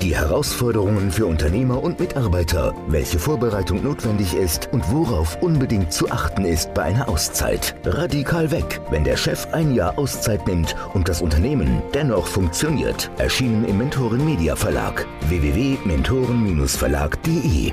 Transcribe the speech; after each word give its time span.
die 0.00 0.16
Herausforderungen 0.16 1.10
für 1.10 1.26
Unternehmer 1.26 1.82
und 1.82 1.98
Mitarbeiter, 2.00 2.74
welche 2.88 3.18
Vorbereitung 3.18 3.82
notwendig 3.82 4.34
ist 4.34 4.68
und 4.72 4.90
worauf 4.90 5.40
unbedingt 5.42 5.92
zu 5.92 6.10
achten 6.10 6.44
ist 6.44 6.72
bei 6.74 6.82
einer 6.84 7.08
Auszeit. 7.08 7.74
Radikal 7.84 8.50
weg, 8.50 8.80
wenn 8.90 9.04
der 9.04 9.16
Chef 9.16 9.46
ein 9.52 9.74
Jahr 9.74 9.98
Auszeit 9.98 10.46
nimmt 10.46 10.76
und 10.94 11.08
das 11.08 11.22
Unternehmen 11.22 11.82
dennoch 11.94 12.26
funktioniert. 12.26 13.10
Erschienen 13.18 13.64
im 13.66 13.78
Mentoren 13.78 14.24
Media 14.24 14.56
Verlag 14.56 15.06
www.mentoren-verlag.de 15.28 17.72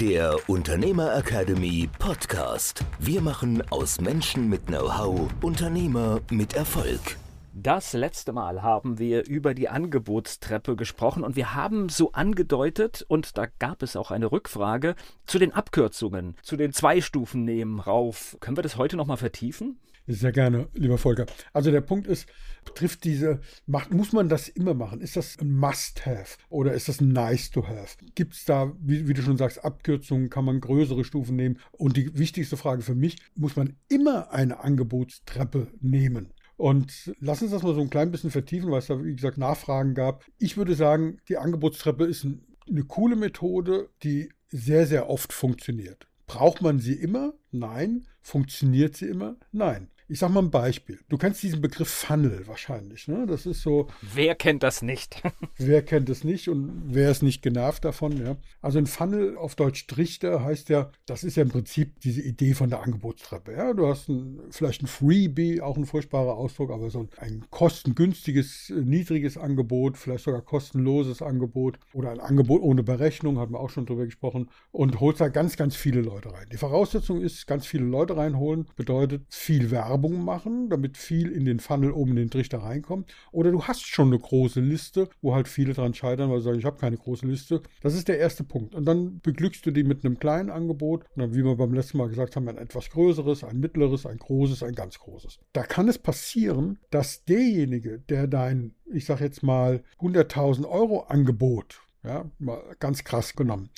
der 0.00 0.36
Unternehmer 0.46 1.16
Academy 1.16 1.88
Podcast. 1.98 2.84
Wir 3.00 3.20
machen 3.20 3.64
aus 3.70 4.00
Menschen 4.00 4.48
mit 4.48 4.66
Know-how 4.66 5.28
Unternehmer 5.40 6.20
mit 6.30 6.54
Erfolg. 6.54 7.18
Das 7.60 7.92
letzte 7.92 8.32
Mal 8.32 8.62
haben 8.62 9.00
wir 9.00 9.26
über 9.26 9.52
die 9.52 9.68
Angebotstreppe 9.68 10.76
gesprochen 10.76 11.24
und 11.24 11.34
wir 11.34 11.56
haben 11.56 11.88
so 11.88 12.12
angedeutet, 12.12 13.04
und 13.08 13.36
da 13.36 13.46
gab 13.58 13.82
es 13.82 13.96
auch 13.96 14.12
eine 14.12 14.30
Rückfrage, 14.30 14.94
zu 15.26 15.40
den 15.40 15.52
Abkürzungen, 15.52 16.36
zu 16.42 16.56
den 16.56 16.72
zwei 16.72 17.00
Stufen 17.00 17.44
nehmen 17.44 17.80
rauf. 17.80 18.36
Können 18.38 18.56
wir 18.56 18.62
das 18.62 18.76
heute 18.76 18.96
nochmal 18.96 19.16
vertiefen? 19.16 19.80
Sehr 20.06 20.30
gerne, 20.30 20.68
lieber 20.72 20.98
Volker. 20.98 21.26
Also 21.52 21.72
der 21.72 21.80
Punkt 21.80 22.06
ist, 22.06 22.28
trifft 22.76 23.02
diese, 23.02 23.40
macht, 23.66 23.92
muss 23.92 24.12
man 24.12 24.28
das 24.28 24.48
immer 24.48 24.74
machen? 24.74 25.00
Ist 25.00 25.16
das 25.16 25.36
ein 25.40 25.50
Must-Have 25.50 26.38
oder 26.50 26.74
ist 26.74 26.88
das 26.88 27.00
ein 27.00 27.08
Nice-to-Have? 27.08 27.96
Gibt 28.14 28.34
es 28.34 28.44
da, 28.44 28.72
wie, 28.78 29.08
wie, 29.08 29.14
du 29.14 29.22
schon 29.22 29.36
sagst, 29.36 29.64
Abkürzungen? 29.64 30.30
Kann 30.30 30.44
man 30.44 30.60
größere 30.60 31.02
Stufen 31.02 31.34
nehmen? 31.34 31.58
Und 31.72 31.96
die 31.96 32.16
wichtigste 32.16 32.56
Frage 32.56 32.82
für 32.82 32.94
mich, 32.94 33.16
muss 33.34 33.56
man 33.56 33.74
immer 33.88 34.30
eine 34.30 34.60
Angebotstreppe 34.60 35.66
nehmen? 35.80 36.32
Und 36.58 37.14
lass 37.20 37.40
uns 37.40 37.52
das 37.52 37.62
mal 37.62 37.74
so 37.74 37.80
ein 37.80 37.88
klein 37.88 38.10
bisschen 38.10 38.32
vertiefen, 38.32 38.70
weil 38.72 38.80
es 38.80 38.88
da, 38.88 39.02
wie 39.02 39.14
gesagt, 39.14 39.38
Nachfragen 39.38 39.94
gab. 39.94 40.24
Ich 40.38 40.56
würde 40.56 40.74
sagen, 40.74 41.18
die 41.28 41.36
Angebotstreppe 41.36 42.04
ist 42.04 42.24
ein, 42.24 42.44
eine 42.68 42.82
coole 42.82 43.14
Methode, 43.14 43.90
die 44.02 44.30
sehr, 44.48 44.86
sehr 44.88 45.08
oft 45.08 45.32
funktioniert. 45.32 46.08
Braucht 46.26 46.60
man 46.60 46.80
sie 46.80 46.94
immer? 46.94 47.34
Nein. 47.52 48.06
Funktioniert 48.20 48.96
sie 48.96 49.06
immer? 49.06 49.36
Nein. 49.52 49.88
Ich 50.10 50.20
sage 50.20 50.32
mal 50.32 50.42
ein 50.42 50.50
Beispiel. 50.50 50.98
Du 51.10 51.18
kennst 51.18 51.42
diesen 51.42 51.60
Begriff 51.60 51.90
Funnel 51.90 52.46
wahrscheinlich. 52.46 53.08
Ne? 53.08 53.26
Das 53.26 53.44
ist 53.44 53.60
so. 53.60 53.88
Wer 54.00 54.34
kennt 54.34 54.62
das 54.62 54.80
nicht? 54.80 55.22
wer 55.58 55.82
kennt 55.82 56.08
es 56.08 56.24
nicht 56.24 56.48
und 56.48 56.80
wer 56.86 57.10
ist 57.10 57.22
nicht 57.22 57.42
genervt 57.42 57.84
davon? 57.84 58.16
Ja? 58.16 58.38
Also 58.62 58.78
ein 58.78 58.86
Funnel 58.86 59.36
auf 59.36 59.54
Deutsch 59.54 59.86
Trichter 59.86 60.42
heißt 60.42 60.70
ja, 60.70 60.90
das 61.04 61.24
ist 61.24 61.36
ja 61.36 61.42
im 61.42 61.50
Prinzip 61.50 62.00
diese 62.00 62.22
Idee 62.22 62.54
von 62.54 62.70
der 62.70 62.82
Angebotstreppe. 62.82 63.52
Ja? 63.52 63.74
Du 63.74 63.86
hast 63.86 64.08
ein, 64.08 64.40
vielleicht 64.50 64.82
ein 64.82 64.86
Freebie, 64.86 65.60
auch 65.60 65.76
ein 65.76 65.84
furchtbarer 65.84 66.38
Ausdruck, 66.38 66.70
aber 66.70 66.88
so 66.88 67.06
ein 67.18 67.44
kostengünstiges, 67.50 68.72
niedriges 68.74 69.36
Angebot, 69.36 69.98
vielleicht 69.98 70.24
sogar 70.24 70.40
kostenloses 70.40 71.20
Angebot 71.20 71.78
oder 71.92 72.12
ein 72.12 72.20
Angebot 72.20 72.62
ohne 72.62 72.82
Berechnung, 72.82 73.38
hatten 73.38 73.52
wir 73.52 73.60
auch 73.60 73.68
schon 73.68 73.84
drüber 73.84 74.06
gesprochen, 74.06 74.48
und 74.70 75.00
holst 75.00 75.20
da 75.20 75.28
ganz, 75.28 75.58
ganz 75.58 75.76
viele 75.76 76.00
Leute 76.00 76.32
rein. 76.32 76.46
Die 76.50 76.56
Voraussetzung 76.56 77.20
ist, 77.20 77.46
ganz 77.46 77.66
viele 77.66 77.84
Leute 77.84 78.16
reinholen, 78.16 78.68
bedeutet 78.74 79.26
viel 79.28 79.70
Werbung 79.70 79.97
Werbung 79.98 80.24
machen, 80.24 80.68
damit 80.68 80.96
viel 80.96 81.30
in 81.30 81.44
den 81.44 81.58
Funnel 81.58 81.90
oben 81.90 82.12
in 82.12 82.16
den 82.16 82.30
Trichter 82.30 82.58
reinkommt. 82.58 83.12
Oder 83.32 83.50
du 83.50 83.64
hast 83.64 83.86
schon 83.86 84.08
eine 84.08 84.18
große 84.18 84.60
Liste, 84.60 85.08
wo 85.20 85.34
halt 85.34 85.48
viele 85.48 85.74
dran 85.74 85.94
scheitern, 85.94 86.30
weil 86.30 86.38
sie 86.38 86.44
sagen, 86.44 86.58
ich 86.58 86.64
habe 86.64 86.78
keine 86.78 86.96
große 86.96 87.26
Liste. 87.26 87.62
Das 87.82 87.94
ist 87.94 88.08
der 88.08 88.18
erste 88.18 88.44
Punkt. 88.44 88.74
Und 88.74 88.84
dann 88.84 89.20
beglückst 89.20 89.66
du 89.66 89.70
die 89.72 89.82
mit 89.82 90.04
einem 90.04 90.18
kleinen 90.18 90.50
Angebot. 90.50 91.04
Und 91.16 91.22
dann, 91.22 91.34
wie 91.34 91.44
wir 91.44 91.56
beim 91.56 91.74
letzten 91.74 91.98
Mal 91.98 92.08
gesagt 92.08 92.36
haben, 92.36 92.48
ein 92.48 92.58
etwas 92.58 92.90
größeres, 92.90 93.42
ein 93.42 93.58
mittleres, 93.58 94.06
ein 94.06 94.18
großes, 94.18 94.62
ein 94.62 94.74
ganz 94.74 94.98
großes. 94.98 95.40
Da 95.52 95.64
kann 95.64 95.88
es 95.88 95.98
passieren, 95.98 96.78
dass 96.90 97.24
derjenige, 97.24 97.98
der 98.08 98.28
dein, 98.28 98.74
ich 98.86 99.04
sage 99.04 99.24
jetzt 99.24 99.42
mal, 99.42 99.82
100.000 99.98 100.68
Euro 100.68 101.00
Angebot 101.00 101.80
ja, 102.08 102.24
mal 102.38 102.62
ganz 102.80 103.04
krass 103.04 103.36
genommen. 103.36 103.68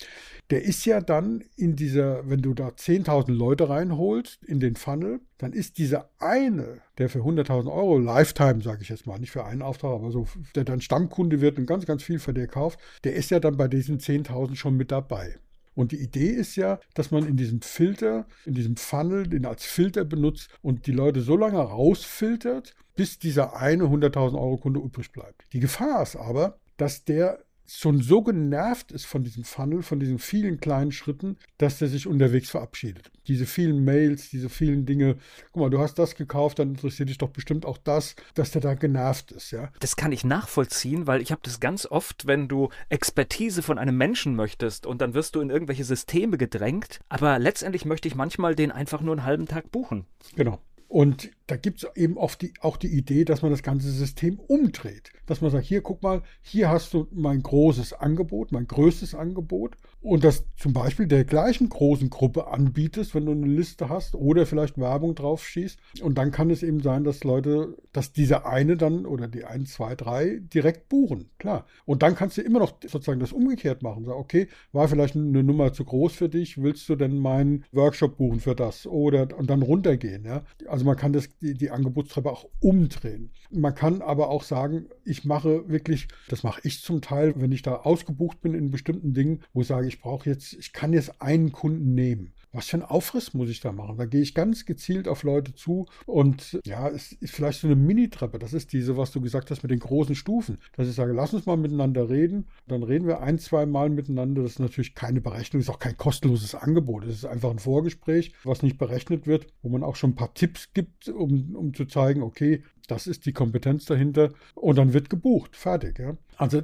Der 0.49 0.63
ist 0.63 0.85
ja 0.85 1.01
dann 1.01 1.43
in 1.57 1.75
dieser, 1.75 2.29
wenn 2.29 2.41
du 2.41 2.53
da 2.53 2.69
10.000 2.69 3.31
Leute 3.31 3.69
reinholst 3.69 4.43
in 4.43 4.59
den 4.59 4.75
Funnel, 4.75 5.19
dann 5.37 5.53
ist 5.53 5.77
dieser 5.77 6.09
eine, 6.17 6.81
der 6.97 7.09
für 7.09 7.19
100.000 7.19 7.71
Euro 7.71 7.97
Lifetime, 7.97 8.61
sage 8.61 8.83
ich 8.83 8.89
jetzt 8.89 9.05
mal, 9.05 9.19
nicht 9.19 9.31
für 9.31 9.45
einen 9.45 9.61
Auftrag, 9.61 9.91
aber 9.91 10.11
so, 10.11 10.27
der 10.55 10.63
dann 10.63 10.81
Stammkunde 10.81 11.41
wird 11.41 11.59
und 11.59 11.65
ganz, 11.65 11.85
ganz 11.85 12.03
viel 12.03 12.19
für 12.19 12.33
dir 12.33 12.47
kauft, 12.47 12.79
der 13.03 13.15
ist 13.15 13.31
ja 13.31 13.39
dann 13.39 13.57
bei 13.57 13.67
diesen 13.67 13.99
10.000 13.99 14.55
schon 14.55 14.77
mit 14.77 14.91
dabei. 14.91 15.35
Und 15.73 15.91
die 15.91 16.01
Idee 16.01 16.29
ist 16.29 16.55
ja, 16.55 16.79
dass 16.93 17.11
man 17.11 17.25
in 17.25 17.37
diesem 17.37 17.61
Filter, 17.61 18.27
in 18.45 18.53
diesem 18.53 18.75
Funnel, 18.75 19.27
den 19.27 19.45
als 19.45 19.65
Filter 19.65 20.03
benutzt 20.03 20.49
und 20.61 20.85
die 20.87 20.91
Leute 20.91 21.21
so 21.21 21.37
lange 21.37 21.59
rausfiltert, 21.59 22.75
bis 22.95 23.19
dieser 23.19 23.55
eine 23.55 23.85
100.000 23.85 24.35
Euro 24.35 24.57
Kunde 24.57 24.79
übrig 24.79 25.11
bleibt. 25.11 25.45
Die 25.53 25.59
Gefahr 25.59 26.03
ist 26.03 26.15
aber, 26.15 26.59
dass 26.77 27.05
der 27.05 27.43
schon 27.77 28.01
so 28.01 28.21
genervt 28.21 28.91
ist 28.91 29.05
von 29.05 29.23
diesem 29.23 29.43
Funnel, 29.43 29.81
von 29.81 29.99
diesen 29.99 30.19
vielen 30.19 30.59
kleinen 30.59 30.91
Schritten, 30.91 31.37
dass 31.57 31.79
der 31.79 31.87
sich 31.87 32.07
unterwegs 32.07 32.49
verabschiedet. 32.49 33.11
Diese 33.27 33.45
vielen 33.45 33.83
Mails, 33.83 34.29
diese 34.29 34.49
vielen 34.49 34.85
Dinge. 34.85 35.17
Guck 35.51 35.61
mal, 35.61 35.69
du 35.69 35.79
hast 35.79 35.97
das 35.99 36.15
gekauft, 36.15 36.59
dann 36.59 36.69
interessiert 36.69 37.09
dich 37.09 37.17
doch 37.17 37.29
bestimmt 37.29 37.65
auch 37.65 37.77
das, 37.77 38.15
dass 38.33 38.51
der 38.51 38.61
da 38.61 38.73
genervt 38.73 39.31
ist, 39.31 39.51
ja. 39.51 39.71
Das 39.79 39.95
kann 39.95 40.11
ich 40.11 40.23
nachvollziehen, 40.23 41.07
weil 41.07 41.21
ich 41.21 41.31
habe 41.31 41.41
das 41.43 41.59
ganz 41.59 41.85
oft, 41.85 42.27
wenn 42.27 42.47
du 42.47 42.69
Expertise 42.89 43.61
von 43.61 43.77
einem 43.77 43.97
Menschen 43.97 44.35
möchtest 44.35 44.85
und 44.85 45.01
dann 45.01 45.13
wirst 45.13 45.35
du 45.35 45.41
in 45.41 45.49
irgendwelche 45.49 45.83
Systeme 45.83 46.37
gedrängt, 46.37 46.99
aber 47.09 47.39
letztendlich 47.39 47.85
möchte 47.85 48.07
ich 48.07 48.15
manchmal 48.15 48.55
den 48.55 48.71
einfach 48.71 49.01
nur 49.01 49.13
einen 49.13 49.25
halben 49.25 49.47
Tag 49.47 49.71
buchen. 49.71 50.05
Genau. 50.35 50.59
Und 50.87 51.31
da 51.51 51.57
gibt 51.57 51.83
es 51.83 51.89
eben 51.97 52.17
oft 52.17 52.41
die, 52.41 52.53
auch 52.61 52.77
die 52.77 52.87
Idee, 52.87 53.25
dass 53.25 53.41
man 53.41 53.51
das 53.51 53.61
ganze 53.61 53.91
System 53.91 54.39
umdreht. 54.39 55.11
Dass 55.25 55.41
man 55.41 55.51
sagt, 55.51 55.65
hier 55.65 55.81
guck 55.81 56.01
mal, 56.01 56.21
hier 56.41 56.69
hast 56.69 56.93
du 56.93 57.09
mein 57.11 57.43
großes 57.43 57.91
Angebot, 57.91 58.53
mein 58.53 58.67
größtes 58.67 59.15
Angebot. 59.15 59.75
Und 59.99 60.23
das 60.23 60.45
zum 60.55 60.71
Beispiel 60.71 61.07
der 61.07 61.25
gleichen 61.25 61.67
großen 61.67 62.09
Gruppe 62.09 62.47
anbietest, 62.47 63.13
wenn 63.13 63.25
du 63.25 63.33
eine 63.33 63.47
Liste 63.47 63.89
hast 63.89 64.15
oder 64.15 64.45
vielleicht 64.45 64.77
Werbung 64.77 65.13
drauf 65.13 65.45
schießt. 65.45 65.77
Und 66.01 66.17
dann 66.17 66.31
kann 66.31 66.49
es 66.51 66.63
eben 66.63 66.81
sein, 66.81 67.03
dass 67.03 67.25
Leute, 67.25 67.75
dass 67.91 68.13
diese 68.13 68.45
eine 68.45 68.77
dann 68.77 69.05
oder 69.05 69.27
die 69.27 69.43
1, 69.43 69.73
2, 69.73 69.95
3 69.95 70.41
direkt 70.53 70.87
buchen. 70.87 71.31
Klar. 71.37 71.65
Und 71.83 72.01
dann 72.01 72.15
kannst 72.15 72.37
du 72.37 72.41
immer 72.41 72.59
noch 72.59 72.75
sozusagen 72.81 73.19
das 73.19 73.33
umgekehrt 73.33 73.83
machen. 73.83 74.05
Sag, 74.05 74.15
okay, 74.15 74.47
war 74.71 74.87
vielleicht 74.87 75.17
eine 75.17 75.43
Nummer 75.43 75.73
zu 75.73 75.83
groß 75.83 76.13
für 76.13 76.29
dich, 76.29 76.61
willst 76.61 76.87
du 76.87 76.95
denn 76.95 77.17
meinen 77.17 77.65
Workshop 77.73 78.15
buchen 78.15 78.39
für 78.39 78.55
das? 78.55 78.87
Oder 78.87 79.37
und 79.37 79.49
dann 79.49 79.61
runtergehen, 79.61 80.23
ja. 80.23 80.43
Also 80.67 80.85
man 80.85 80.95
kann 80.95 81.11
das, 81.11 81.29
die, 81.41 81.53
die 81.55 81.71
Angebotstreppe 81.71 82.31
auch 82.31 82.47
umdrehen. 82.59 83.31
Man 83.49 83.75
kann 83.75 84.01
aber 84.01 84.29
auch 84.29 84.43
sagen, 84.43 84.85
ich 85.03 85.25
mache 85.25 85.67
wirklich, 85.69 86.07
das 86.29 86.43
mache 86.43 86.61
ich 86.63 86.81
zum 86.81 87.01
Teil, 87.01 87.33
wenn 87.37 87.51
ich 87.51 87.61
da 87.61 87.75
ausgebucht 87.75 88.41
bin 88.41 88.53
in 88.53 88.71
bestimmten 88.71 89.13
Dingen, 89.13 89.43
wo 89.53 89.61
ich 89.61 89.67
sage, 89.67 89.87
ich 89.87 90.01
brauche 90.01 90.29
jetzt, 90.29 90.53
ich 90.53 90.73
kann 90.73 90.93
jetzt 90.93 91.21
einen 91.21 91.51
Kunden 91.51 91.93
nehmen 91.93 92.33
was 92.53 92.67
für 92.67 92.77
ein 92.77 92.83
Aufriss 92.83 93.33
muss 93.33 93.49
ich 93.49 93.61
da 93.61 93.71
machen? 93.71 93.97
Da 93.97 94.05
gehe 94.05 94.21
ich 94.21 94.33
ganz 94.33 94.65
gezielt 94.65 95.07
auf 95.07 95.23
Leute 95.23 95.53
zu 95.53 95.85
und 96.05 96.59
ja, 96.65 96.89
es 96.89 97.13
ist 97.13 97.33
vielleicht 97.33 97.61
so 97.61 97.67
eine 97.67 97.75
Mini-Treppe. 97.75 98.39
Das 98.39 98.53
ist 98.53 98.73
diese, 98.73 98.97
was 98.97 99.11
du 99.11 99.21
gesagt 99.21 99.51
hast 99.51 99.63
mit 99.63 99.71
den 99.71 99.79
großen 99.79 100.15
Stufen. 100.15 100.57
Dass 100.75 100.87
ich 100.87 100.95
sage, 100.95 101.13
lass 101.13 101.33
uns 101.33 101.45
mal 101.45 101.57
miteinander 101.57 102.09
reden. 102.09 102.47
Dann 102.67 102.83
reden 102.83 103.07
wir 103.07 103.21
ein, 103.21 103.39
zwei 103.39 103.65
Mal 103.65 103.89
miteinander. 103.89 104.43
Das 104.43 104.53
ist 104.53 104.59
natürlich 104.59 104.95
keine 104.95 105.21
Berechnung, 105.21 105.61
ist 105.61 105.69
auch 105.69 105.79
kein 105.79 105.97
kostenloses 105.97 106.55
Angebot. 106.55 107.05
Es 107.05 107.15
ist 107.15 107.25
einfach 107.25 107.51
ein 107.51 107.59
Vorgespräch, 107.59 108.33
was 108.43 108.63
nicht 108.63 108.77
berechnet 108.77 109.27
wird, 109.27 109.47
wo 109.61 109.69
man 109.69 109.83
auch 109.83 109.95
schon 109.95 110.11
ein 110.11 110.15
paar 110.15 110.33
Tipps 110.33 110.73
gibt, 110.73 111.07
um, 111.09 111.55
um 111.55 111.73
zu 111.73 111.85
zeigen, 111.85 112.21
okay, 112.21 112.63
das 112.87 113.07
ist 113.07 113.25
die 113.25 113.33
Kompetenz 113.33 113.85
dahinter. 113.85 114.31
Und 114.55 114.77
dann 114.77 114.93
wird 114.93 115.09
gebucht. 115.09 115.55
Fertig. 115.55 115.99
Ja. 115.99 116.17
Also 116.37 116.63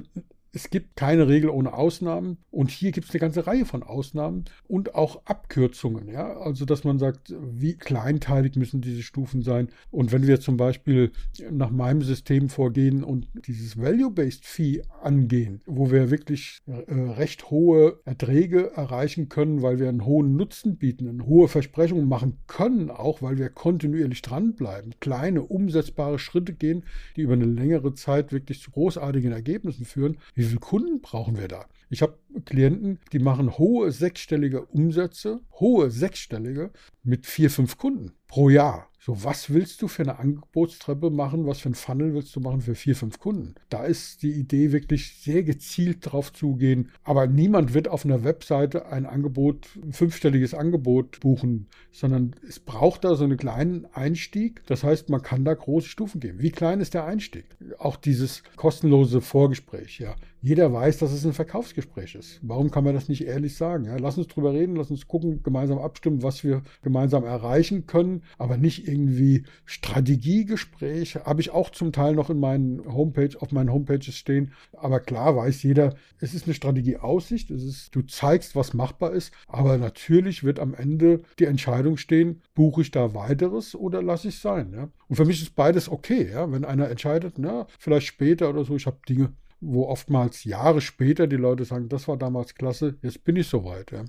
es 0.52 0.70
gibt 0.70 0.96
keine 0.96 1.28
Regel 1.28 1.50
ohne 1.50 1.74
Ausnahmen 1.74 2.38
und 2.50 2.70
hier 2.70 2.92
gibt 2.92 3.08
es 3.08 3.14
eine 3.14 3.20
ganze 3.20 3.46
Reihe 3.46 3.66
von 3.66 3.82
Ausnahmen 3.82 4.44
und 4.66 4.94
auch 4.94 5.22
Abkürzungen. 5.26 6.08
Ja? 6.08 6.38
Also, 6.38 6.64
dass 6.64 6.84
man 6.84 6.98
sagt, 6.98 7.34
wie 7.38 7.74
kleinteilig 7.74 8.56
müssen 8.56 8.80
diese 8.80 9.02
Stufen 9.02 9.42
sein. 9.42 9.68
Und 9.90 10.10
wenn 10.10 10.26
wir 10.26 10.40
zum 10.40 10.56
Beispiel 10.56 11.12
nach 11.50 11.70
meinem 11.70 12.02
System 12.02 12.48
vorgehen 12.48 13.04
und 13.04 13.28
dieses 13.46 13.78
Value-Based 13.78 14.44
Fee 14.46 14.82
angehen, 15.02 15.60
wo 15.66 15.90
wir 15.90 16.10
wirklich 16.10 16.58
äh, 16.66 16.92
recht 16.92 17.50
hohe 17.50 18.00
Erträge 18.04 18.72
erreichen 18.74 19.28
können, 19.28 19.62
weil 19.62 19.78
wir 19.78 19.88
einen 19.88 20.04
hohen 20.04 20.36
Nutzen 20.36 20.76
bieten, 20.76 21.08
eine 21.08 21.26
hohe 21.26 21.48
Versprechungen 21.48 22.08
machen 22.08 22.38
können, 22.46 22.90
auch 22.90 23.20
weil 23.20 23.38
wir 23.38 23.50
kontinuierlich 23.50 24.22
dranbleiben, 24.22 24.94
kleine 25.00 25.42
umsetzbare 25.42 26.18
Schritte 26.18 26.54
gehen, 26.54 26.84
die 27.16 27.22
über 27.22 27.34
eine 27.34 27.44
längere 27.44 27.94
Zeit 27.94 28.32
wirklich 28.32 28.62
zu 28.62 28.70
großartigen 28.70 29.32
Ergebnissen 29.32 29.84
führen 29.84 30.16
wie 30.38 30.44
viele 30.44 30.60
Kunden 30.60 31.00
brauchen 31.00 31.36
wir 31.36 31.48
da? 31.48 31.66
Ich 31.90 32.00
habe 32.00 32.16
Klienten, 32.44 33.00
die 33.12 33.18
machen 33.18 33.58
hohe 33.58 33.90
sechsstellige 33.90 34.66
Umsätze, 34.66 35.40
hohe 35.58 35.90
sechsstellige 35.90 36.70
mit 37.02 37.26
vier, 37.26 37.50
fünf 37.50 37.76
Kunden. 37.76 38.12
Pro 38.28 38.48
Jahr. 38.50 38.88
So, 39.00 39.24
was 39.24 39.48
willst 39.48 39.80
du 39.80 39.88
für 39.88 40.02
eine 40.02 40.18
Angebotstreppe 40.18 41.08
machen? 41.08 41.46
Was 41.46 41.60
für 41.60 41.70
ein 41.70 41.74
Funnel 41.74 42.12
willst 42.12 42.36
du 42.36 42.40
machen 42.40 42.60
für 42.60 42.74
vier, 42.74 42.94
fünf 42.94 43.18
Kunden? 43.18 43.54
Da 43.70 43.84
ist 43.84 44.22
die 44.22 44.32
Idee 44.32 44.70
wirklich 44.70 45.22
sehr 45.22 45.44
gezielt 45.44 46.00
drauf 46.02 46.30
zugehen. 46.32 46.90
Aber 47.04 47.26
niemand 47.26 47.72
wird 47.72 47.88
auf 47.88 48.04
einer 48.04 48.22
Webseite 48.22 48.86
ein 48.86 49.06
Angebot, 49.06 49.68
ein 49.82 49.94
fünfstelliges 49.94 50.52
Angebot 50.52 51.20
buchen, 51.20 51.68
sondern 51.90 52.36
es 52.46 52.60
braucht 52.60 53.04
da 53.04 53.14
so 53.14 53.24
einen 53.24 53.38
kleinen 53.38 53.86
Einstieg. 53.94 54.62
Das 54.66 54.84
heißt, 54.84 55.08
man 55.08 55.22
kann 55.22 55.44
da 55.44 55.54
große 55.54 55.88
Stufen 55.88 56.20
geben. 56.20 56.42
Wie 56.42 56.50
klein 56.50 56.80
ist 56.80 56.92
der 56.92 57.06
Einstieg? 57.06 57.46
Auch 57.78 57.96
dieses 57.96 58.42
kostenlose 58.56 59.22
Vorgespräch, 59.22 60.00
ja. 60.00 60.16
Jeder 60.40 60.72
weiß, 60.72 60.98
dass 60.98 61.12
es 61.12 61.26
ein 61.26 61.32
Verkaufsgespräch 61.32 62.14
ist. 62.14 62.38
Warum 62.42 62.70
kann 62.70 62.84
man 62.84 62.94
das 62.94 63.08
nicht 63.08 63.26
ehrlich 63.26 63.56
sagen? 63.56 63.86
Ja, 63.86 63.96
lass 63.96 64.18
uns 64.18 64.28
drüber 64.28 64.52
reden, 64.52 64.76
lass 64.76 64.90
uns 64.90 65.08
gucken, 65.08 65.42
gemeinsam 65.42 65.78
abstimmen, 65.78 66.22
was 66.22 66.44
wir 66.44 66.62
gemeinsam 66.82 67.24
erreichen 67.24 67.86
können, 67.86 68.22
aber 68.38 68.56
nicht 68.56 68.86
irgendwie 68.86 69.44
Strategiegespräche. 69.64 71.24
Habe 71.24 71.40
ich 71.40 71.50
auch 71.50 71.70
zum 71.70 71.92
Teil 71.92 72.14
noch 72.14 72.30
in 72.30 72.38
meinen 72.38 72.84
Homepage, 72.86 73.30
auf 73.40 73.50
meinen 73.50 73.72
Homepages 73.72 74.14
stehen. 74.14 74.52
Aber 74.72 75.00
klar 75.00 75.34
weiß 75.34 75.64
jeder, 75.64 75.96
es 76.20 76.34
ist 76.34 76.46
eine 76.46 76.54
Strategieaussicht. 76.54 77.50
Es 77.50 77.64
ist, 77.64 77.94
du 77.96 78.02
zeigst, 78.02 78.54
was 78.54 78.74
machbar 78.74 79.12
ist. 79.12 79.32
Aber 79.48 79.76
natürlich 79.76 80.44
wird 80.44 80.60
am 80.60 80.72
Ende 80.72 81.22
die 81.40 81.46
Entscheidung 81.46 81.96
stehen, 81.96 82.42
buche 82.54 82.82
ich 82.82 82.92
da 82.92 83.12
weiteres 83.12 83.74
oder 83.74 84.02
lasse 84.02 84.28
ich 84.28 84.36
es 84.36 84.42
sein. 84.42 84.72
Ja? 84.72 84.88
Und 85.08 85.16
für 85.16 85.24
mich 85.24 85.42
ist 85.42 85.56
beides 85.56 85.88
okay. 85.88 86.30
Ja? 86.30 86.50
Wenn 86.52 86.64
einer 86.64 86.88
entscheidet, 86.88 87.38
na, 87.38 87.66
vielleicht 87.80 88.06
später 88.06 88.48
oder 88.48 88.64
so, 88.64 88.76
ich 88.76 88.86
habe 88.86 88.98
Dinge 89.08 89.32
wo 89.60 89.86
oftmals 89.86 90.44
Jahre 90.44 90.80
später 90.80 91.26
die 91.26 91.36
Leute 91.36 91.64
sagen, 91.64 91.88
das 91.88 92.08
war 92.08 92.16
damals 92.16 92.54
klasse, 92.54 92.96
jetzt 93.02 93.24
bin 93.24 93.36
ich 93.36 93.48
soweit. 93.48 93.90
Ja. 93.92 94.04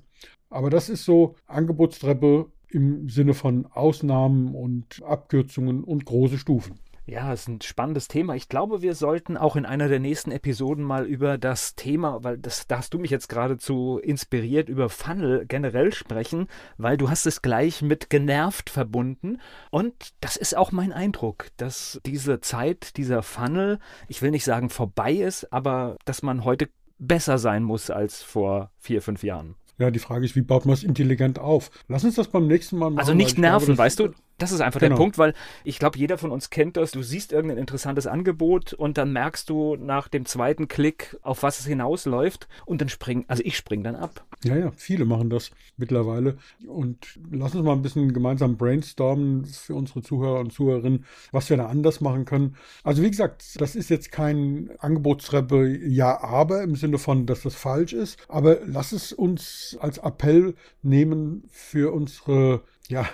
Aber 0.48 0.70
das 0.70 0.88
ist 0.88 1.04
so 1.04 1.36
Angebotstreppe 1.46 2.50
im 2.68 3.08
Sinne 3.08 3.34
von 3.34 3.66
Ausnahmen 3.66 4.54
und 4.54 5.02
Abkürzungen 5.02 5.82
und 5.84 6.04
große 6.04 6.38
Stufen. 6.38 6.78
Ja, 7.06 7.32
es 7.32 7.42
ist 7.42 7.48
ein 7.48 7.60
spannendes 7.60 8.08
Thema. 8.08 8.34
Ich 8.34 8.48
glaube, 8.48 8.82
wir 8.82 8.94
sollten 8.94 9.36
auch 9.36 9.56
in 9.56 9.66
einer 9.66 9.88
der 9.88 9.98
nächsten 9.98 10.30
Episoden 10.30 10.84
mal 10.84 11.06
über 11.06 11.38
das 11.38 11.74
Thema, 11.74 12.22
weil 12.22 12.38
das, 12.38 12.66
da 12.66 12.78
hast 12.78 12.94
du 12.94 12.98
mich 12.98 13.10
jetzt 13.10 13.28
geradezu 13.28 13.98
inspiriert, 14.02 14.68
über 14.68 14.88
Funnel 14.88 15.44
generell 15.46 15.92
sprechen, 15.92 16.46
weil 16.78 16.96
du 16.96 17.10
hast 17.10 17.26
es 17.26 17.42
gleich 17.42 17.82
mit 17.82 18.10
genervt 18.10 18.70
verbunden. 18.70 19.38
Und 19.70 19.94
das 20.20 20.36
ist 20.36 20.56
auch 20.56 20.72
mein 20.72 20.92
Eindruck, 20.92 21.48
dass 21.56 22.00
diese 22.06 22.40
Zeit, 22.40 22.96
dieser 22.96 23.22
Funnel, 23.22 23.78
ich 24.08 24.22
will 24.22 24.30
nicht 24.30 24.44
sagen 24.44 24.70
vorbei 24.70 25.14
ist, 25.14 25.52
aber 25.52 25.96
dass 26.04 26.22
man 26.22 26.44
heute 26.44 26.68
besser 26.98 27.38
sein 27.38 27.64
muss 27.64 27.90
als 27.90 28.22
vor 28.22 28.70
vier, 28.78 29.02
fünf 29.02 29.24
Jahren. 29.24 29.56
Ja, 29.78 29.90
die 29.90 29.98
Frage 29.98 30.26
ist, 30.26 30.36
wie 30.36 30.42
baut 30.42 30.66
man 30.66 30.74
es 30.74 30.84
intelligent 30.84 31.38
auf? 31.38 31.70
Lass 31.88 32.04
uns 32.04 32.14
das 32.14 32.28
beim 32.28 32.46
nächsten 32.46 32.76
Mal 32.76 32.90
machen. 32.90 32.98
Also 32.98 33.14
nicht 33.14 33.38
nerven, 33.38 33.64
glaube, 33.64 33.78
weißt 33.78 33.98
du? 34.00 34.10
Das 34.40 34.52
ist 34.52 34.62
einfach 34.62 34.80
genau. 34.80 34.96
der 34.96 35.02
Punkt, 35.02 35.18
weil 35.18 35.34
ich 35.64 35.78
glaube, 35.78 35.98
jeder 35.98 36.16
von 36.16 36.30
uns 36.30 36.48
kennt 36.48 36.76
das. 36.76 36.92
Du 36.92 37.02
siehst 37.02 37.30
irgendein 37.32 37.58
interessantes 37.58 38.06
Angebot 38.06 38.72
und 38.72 38.96
dann 38.96 39.12
merkst 39.12 39.48
du 39.50 39.76
nach 39.76 40.08
dem 40.08 40.24
zweiten 40.24 40.66
Klick, 40.66 41.18
auf 41.22 41.42
was 41.42 41.60
es 41.60 41.66
hinausläuft 41.66 42.48
und 42.64 42.80
dann 42.80 42.88
springen, 42.88 43.24
also 43.28 43.42
ich 43.44 43.56
springe 43.56 43.84
dann 43.84 43.96
ab. 43.96 44.24
Ja, 44.42 44.56
ja, 44.56 44.72
viele 44.74 45.04
machen 45.04 45.28
das 45.28 45.50
mittlerweile. 45.76 46.38
Und 46.66 47.18
lass 47.30 47.54
uns 47.54 47.64
mal 47.64 47.74
ein 47.74 47.82
bisschen 47.82 48.14
gemeinsam 48.14 48.56
brainstormen 48.56 49.44
für 49.44 49.74
unsere 49.74 50.00
Zuhörer 50.00 50.40
und 50.40 50.52
Zuhörerinnen, 50.52 51.04
was 51.32 51.50
wir 51.50 51.58
da 51.58 51.66
anders 51.66 52.00
machen 52.00 52.24
können. 52.24 52.56
Also 52.82 53.02
wie 53.02 53.10
gesagt, 53.10 53.60
das 53.60 53.76
ist 53.76 53.90
jetzt 53.90 54.10
kein 54.10 54.70
Angebotstreppe 54.78 55.76
ja, 55.86 56.22
aber 56.22 56.62
im 56.62 56.76
Sinne 56.76 56.96
von, 56.96 57.26
dass 57.26 57.42
das 57.42 57.54
falsch 57.54 57.92
ist. 57.92 58.18
Aber 58.28 58.60
lass 58.64 58.92
es 58.92 59.12
uns 59.12 59.76
als 59.80 59.98
Appell 59.98 60.54
nehmen 60.82 61.44
für 61.50 61.92
unsere 61.92 62.62
ja, 62.90 63.08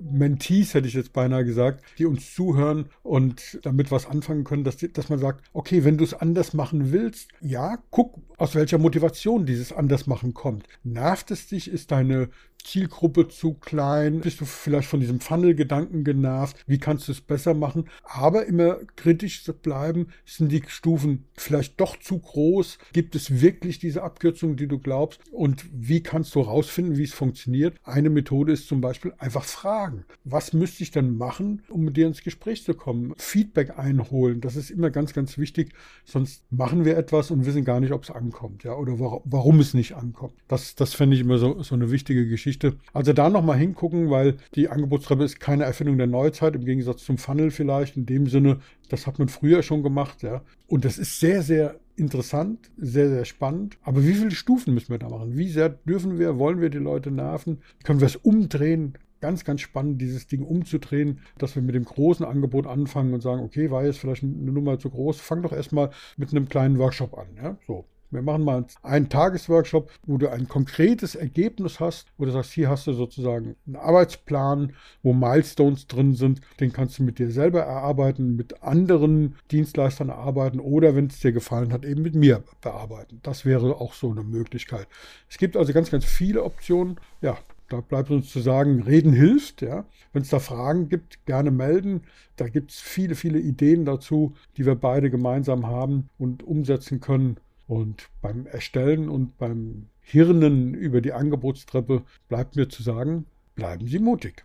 Mentees 0.00 0.74
hätte 0.74 0.88
ich 0.88 0.94
jetzt 0.94 1.12
beinahe 1.12 1.44
gesagt, 1.44 1.84
die 1.98 2.06
uns 2.06 2.34
zuhören 2.34 2.86
und 3.02 3.60
damit 3.62 3.92
was 3.92 4.06
anfangen 4.06 4.42
können, 4.42 4.64
dass, 4.64 4.78
dass 4.78 5.08
man 5.08 5.20
sagt, 5.20 5.44
okay, 5.52 5.84
wenn 5.84 5.96
du 5.96 6.04
es 6.04 6.14
anders 6.14 6.52
machen 6.52 6.90
willst, 6.90 7.30
ja, 7.40 7.78
guck, 7.90 8.18
aus 8.38 8.56
welcher 8.56 8.78
Motivation 8.78 9.46
dieses 9.46 9.72
Andersmachen 9.72 10.34
kommt. 10.34 10.66
Nervt 10.82 11.30
es 11.30 11.46
dich? 11.46 11.70
Ist 11.70 11.92
deine 11.92 12.28
Zielgruppe 12.64 13.28
zu 13.28 13.54
klein? 13.54 14.20
Bist 14.20 14.40
du 14.40 14.44
vielleicht 14.44 14.88
von 14.88 15.00
diesem 15.00 15.20
Funnel-Gedanken 15.20 16.04
genervt? 16.04 16.56
Wie 16.66 16.78
kannst 16.78 17.08
du 17.08 17.12
es 17.12 17.20
besser 17.20 17.54
machen? 17.54 17.88
Aber 18.04 18.46
immer 18.46 18.76
kritisch 18.96 19.44
bleiben. 19.62 20.08
Sind 20.24 20.52
die 20.52 20.62
Stufen 20.66 21.26
vielleicht 21.34 21.80
doch 21.80 21.98
zu 21.98 22.18
groß? 22.18 22.78
Gibt 22.92 23.14
es 23.14 23.40
wirklich 23.40 23.78
diese 23.78 24.02
Abkürzung, 24.02 24.56
die 24.56 24.68
du 24.68 24.78
glaubst? 24.78 25.20
Und 25.32 25.64
wie 25.72 26.02
kannst 26.02 26.34
du 26.34 26.40
herausfinden, 26.40 26.96
wie 26.96 27.04
es 27.04 27.14
funktioniert? 27.14 27.76
Eine 27.82 28.10
Methode 28.10 28.52
ist 28.52 28.68
zum 28.68 28.80
Beispiel 28.80 29.12
einfach 29.18 29.44
fragen. 29.44 30.04
Was 30.24 30.52
müsste 30.52 30.82
ich 30.82 30.90
denn 30.90 31.16
machen, 31.16 31.62
um 31.68 31.82
mit 31.84 31.96
dir 31.96 32.06
ins 32.06 32.22
Gespräch 32.22 32.64
zu 32.64 32.74
kommen? 32.74 33.14
Feedback 33.16 33.78
einholen. 33.78 34.40
Das 34.40 34.56
ist 34.56 34.70
immer 34.70 34.90
ganz, 34.90 35.12
ganz 35.12 35.38
wichtig. 35.38 35.72
Sonst 36.04 36.44
machen 36.50 36.84
wir 36.84 36.96
etwas 36.96 37.30
und 37.30 37.46
wissen 37.46 37.64
gar 37.64 37.80
nicht, 37.80 37.92
ob 37.92 38.04
es 38.04 38.10
ankommt, 38.10 38.64
ja, 38.64 38.74
oder 38.74 38.98
warum 38.98 39.60
es 39.60 39.74
nicht 39.74 39.94
ankommt. 39.94 40.34
Das, 40.48 40.74
das 40.74 40.94
fände 40.94 41.16
ich 41.16 41.22
immer 41.22 41.38
so, 41.38 41.62
so 41.62 41.74
eine 41.74 41.90
wichtige 41.90 42.28
Geschichte. 42.28 42.49
Geschichte. 42.50 42.76
Also 42.92 43.12
da 43.12 43.30
nochmal 43.30 43.58
hingucken, 43.58 44.10
weil 44.10 44.36
die 44.54 44.68
Angebotstreppe 44.68 45.24
ist 45.24 45.40
keine 45.40 45.64
Erfindung 45.64 45.98
der 45.98 46.06
Neuzeit, 46.06 46.54
im 46.56 46.64
Gegensatz 46.64 47.04
zum 47.04 47.16
Funnel 47.16 47.50
vielleicht. 47.50 47.96
In 47.96 48.06
dem 48.06 48.26
Sinne, 48.26 48.58
das 48.88 49.06
hat 49.06 49.18
man 49.18 49.28
früher 49.28 49.62
schon 49.62 49.82
gemacht, 49.82 50.22
ja. 50.22 50.42
Und 50.66 50.84
das 50.84 50.98
ist 50.98 51.20
sehr, 51.20 51.42
sehr 51.42 51.76
interessant, 51.96 52.70
sehr, 52.76 53.08
sehr 53.08 53.24
spannend. 53.24 53.78
Aber 53.82 54.04
wie 54.04 54.14
viele 54.14 54.30
Stufen 54.32 54.74
müssen 54.74 54.90
wir 54.90 54.98
da 54.98 55.08
machen? 55.08 55.36
Wie 55.36 55.48
sehr 55.48 55.68
dürfen 55.68 56.18
wir, 56.18 56.38
wollen 56.38 56.60
wir 56.60 56.70
die 56.70 56.78
Leute 56.78 57.10
nerven? 57.10 57.58
Können 57.84 58.00
wir 58.00 58.06
es 58.06 58.16
umdrehen? 58.16 58.94
Ganz, 59.20 59.44
ganz 59.44 59.60
spannend, 59.60 60.00
dieses 60.00 60.26
Ding 60.28 60.42
umzudrehen, 60.42 61.20
dass 61.36 61.54
wir 61.54 61.62
mit 61.62 61.74
dem 61.74 61.84
großen 61.84 62.24
Angebot 62.24 62.66
anfangen 62.66 63.12
und 63.12 63.20
sagen, 63.20 63.42
okay, 63.42 63.70
war 63.70 63.84
jetzt 63.84 63.98
vielleicht 63.98 64.22
eine 64.22 64.32
Nummer 64.32 64.78
zu 64.78 64.88
groß, 64.88 65.20
fang 65.20 65.42
doch 65.42 65.52
erstmal 65.52 65.90
mit 66.16 66.30
einem 66.30 66.48
kleinen 66.48 66.78
Workshop 66.78 67.18
an. 67.18 67.26
Ja? 67.36 67.58
So, 67.66 67.84
wir 68.10 68.22
machen 68.22 68.44
mal 68.44 68.64
einen 68.82 69.08
Tagesworkshop, 69.08 69.90
wo 70.06 70.18
du 70.18 70.28
ein 70.28 70.48
konkretes 70.48 71.14
Ergebnis 71.14 71.78
hast, 71.78 72.08
wo 72.18 72.24
du 72.24 72.32
sagst, 72.32 72.52
hier 72.52 72.68
hast 72.68 72.86
du 72.86 72.92
sozusagen 72.92 73.56
einen 73.66 73.76
Arbeitsplan, 73.76 74.72
wo 75.02 75.12
Milestones 75.12 75.86
drin 75.86 76.14
sind. 76.14 76.40
Den 76.58 76.72
kannst 76.72 76.98
du 76.98 77.04
mit 77.04 77.18
dir 77.18 77.30
selber 77.30 77.60
erarbeiten, 77.60 78.36
mit 78.36 78.62
anderen 78.62 79.36
Dienstleistern 79.50 80.08
erarbeiten 80.08 80.58
oder, 80.60 80.96
wenn 80.96 81.06
es 81.06 81.20
dir 81.20 81.32
gefallen 81.32 81.72
hat, 81.72 81.84
eben 81.84 82.02
mit 82.02 82.14
mir 82.14 82.42
bearbeiten. 82.60 83.20
Das 83.22 83.44
wäre 83.44 83.80
auch 83.80 83.94
so 83.94 84.10
eine 84.10 84.24
Möglichkeit. 84.24 84.88
Es 85.28 85.38
gibt 85.38 85.56
also 85.56 85.72
ganz, 85.72 85.90
ganz 85.90 86.04
viele 86.04 86.42
Optionen. 86.42 86.98
Ja, 87.22 87.38
da 87.68 87.80
bleibt 87.80 88.10
uns 88.10 88.30
zu 88.30 88.40
sagen, 88.40 88.82
reden 88.82 89.12
hilft. 89.12 89.62
Ja. 89.62 89.84
Wenn 90.12 90.22
es 90.22 90.30
da 90.30 90.40
Fragen 90.40 90.88
gibt, 90.88 91.24
gerne 91.26 91.52
melden. 91.52 92.02
Da 92.36 92.48
gibt 92.48 92.72
es 92.72 92.80
viele, 92.80 93.14
viele 93.14 93.38
Ideen 93.38 93.84
dazu, 93.84 94.34
die 94.56 94.66
wir 94.66 94.74
beide 94.74 95.10
gemeinsam 95.10 95.66
haben 95.66 96.08
und 96.18 96.42
umsetzen 96.42 97.00
können. 97.00 97.36
Und 97.70 98.08
beim 98.20 98.46
Erstellen 98.46 99.08
und 99.08 99.38
beim 99.38 99.86
Hirnen 100.00 100.74
über 100.74 101.00
die 101.00 101.12
Angebotstreppe 101.12 102.02
bleibt 102.28 102.56
mir 102.56 102.68
zu 102.68 102.82
sagen, 102.82 103.26
bleiben 103.54 103.86
Sie 103.86 104.00
mutig. 104.00 104.44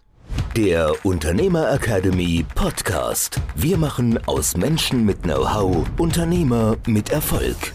Der 0.55 0.93
Unternehmer 1.03 1.73
Academy 1.73 2.45
Podcast. 2.53 3.41
Wir 3.55 3.77
machen 3.77 4.19
aus 4.27 4.55
Menschen 4.55 5.07
mit 5.07 5.23
Know-how 5.23 5.87
Unternehmer 5.97 6.77
mit 6.85 7.09
Erfolg. 7.09 7.73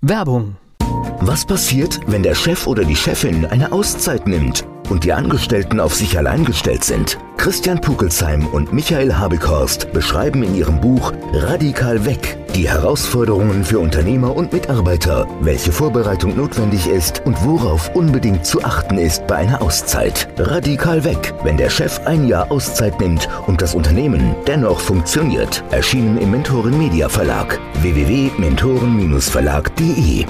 Werbung. 0.00 0.54
Was 1.18 1.44
passiert, 1.44 1.98
wenn 2.06 2.22
der 2.22 2.36
Chef 2.36 2.68
oder 2.68 2.84
die 2.84 2.94
Chefin 2.94 3.44
eine 3.44 3.72
Auszeit 3.72 4.28
nimmt 4.28 4.64
und 4.88 5.02
die 5.02 5.12
Angestellten 5.12 5.80
auf 5.80 5.96
sich 5.96 6.16
allein 6.16 6.44
gestellt 6.44 6.84
sind? 6.84 7.18
Christian 7.38 7.80
Pukelsheim 7.80 8.46
und 8.46 8.72
Michael 8.72 9.14
Habekorst 9.14 9.92
beschreiben 9.92 10.44
in 10.44 10.54
ihrem 10.54 10.80
Buch 10.80 11.12
Radikal 11.32 12.04
weg 12.04 12.39
die 12.54 12.68
Herausforderungen 12.68 13.64
für 13.64 13.78
Unternehmer 13.78 14.36
und 14.36 14.52
Mitarbeiter, 14.52 15.26
welche 15.40 15.72
Vorbereitung 15.72 16.36
notwendig 16.36 16.86
ist 16.88 17.22
und 17.24 17.42
worauf 17.44 17.94
unbedingt 17.94 18.44
zu 18.46 18.62
achten 18.64 18.98
ist 18.98 19.26
bei 19.26 19.36
einer 19.36 19.62
Auszeit. 19.62 20.28
Radikal 20.38 21.04
weg, 21.04 21.32
wenn 21.42 21.56
der 21.56 21.70
Chef 21.70 21.98
ein 22.06 22.28
Jahr 22.28 22.50
Auszeit 22.50 23.00
nimmt 23.00 23.30
und 23.46 23.62
das 23.62 23.74
Unternehmen 23.74 24.34
dennoch 24.46 24.80
funktioniert. 24.80 25.64
Erschienen 25.70 26.18
im 26.18 26.30
Mentoren 26.30 26.78
Media 26.78 27.08
Verlag 27.08 27.58
www.mentoren-verlag.de 27.82 30.26